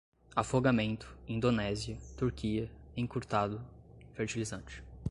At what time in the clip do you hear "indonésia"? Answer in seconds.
1.27-1.95